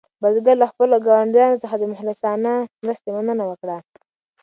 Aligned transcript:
بزګر 0.21 0.55
له 0.63 0.67
خپلو 0.71 0.95
ګاونډیانو 1.07 1.61
څخه 1.63 1.75
د 1.77 1.83
مخلصانه 1.93 2.51
مرستې 2.85 3.09
مننه 3.15 3.43
وکړه. 3.47 3.77